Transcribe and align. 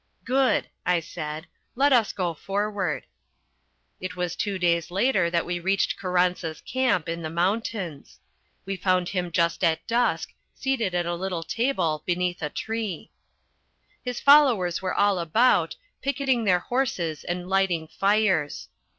"Good," 0.25 0.67
I 0.83 0.99
said. 0.99 1.45
"Let 1.75 1.93
us 1.93 2.11
go 2.11 2.33
forward." 2.33 3.05
It 3.99 4.15
was 4.15 4.35
two 4.35 4.57
days 4.57 4.89
later 4.89 5.29
that 5.29 5.45
we 5.45 5.59
reached 5.59 5.95
Carranza's 5.95 6.59
camp 6.61 7.07
in 7.07 7.21
the 7.21 7.29
mountains. 7.29 8.17
We 8.65 8.77
found 8.77 9.09
him 9.09 9.31
just 9.31 9.63
at 9.63 9.85
dusk 9.85 10.33
seated 10.55 10.95
at 10.95 11.05
a 11.05 11.13
little 11.13 11.43
table 11.43 12.01
beneath 12.03 12.41
a 12.41 12.49
tree. 12.49 13.11
His 14.03 14.19
followers 14.19 14.81
were 14.81 14.95
all 14.95 15.19
about, 15.19 15.75
picketing 16.01 16.45
their 16.45 16.61
horses 16.61 17.23
and 17.23 17.47
lighting 17.47 17.87
fires. 17.87 18.69